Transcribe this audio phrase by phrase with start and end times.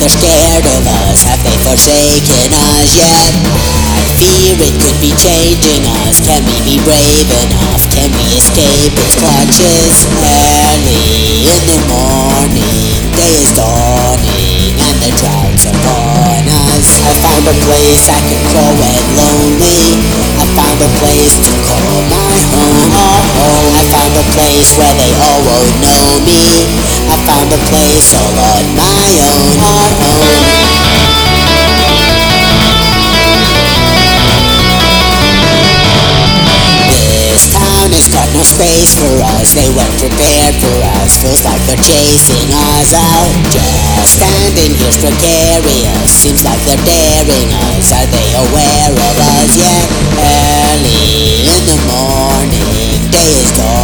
[0.00, 3.32] they're scared of us Have they forsaken us yet?
[3.92, 7.84] I fear it could be changing us Can we be brave enough?
[7.92, 10.08] Can we escape its clutches?
[10.24, 17.56] Early in the morning Day is dawning And the drought's upon us I found a
[17.68, 20.00] place I can crawl when lonely
[20.40, 22.92] I found a place to call my home
[23.76, 26.39] I found a place where they all won't know me
[27.30, 30.30] found a place all on my own, our own
[36.90, 39.54] This town has got no space for us.
[39.54, 41.22] They weren't prepared for us.
[41.22, 43.30] Feels like they're chasing us out.
[43.54, 46.10] Just standing here precarious.
[46.10, 47.94] Seems like they're daring us.
[47.94, 49.86] Are they aware of us yet?
[50.18, 53.06] Early in the morning.
[53.14, 53.79] Day is And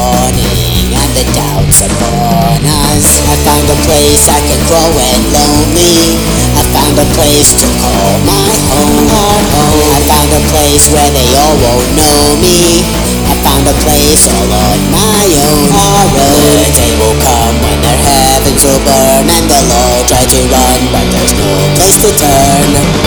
[1.16, 3.24] the doubt's upon us.
[3.24, 6.12] I found a place I can grow and lonely.
[6.52, 9.08] I found a place to call my home,
[9.96, 12.84] I found a place where they all won't know me.
[13.32, 17.80] I found a place all on my own, our own The day will come when
[17.80, 22.10] their heavens will burn And they'll all try to run But there's no place to
[22.12, 23.05] turn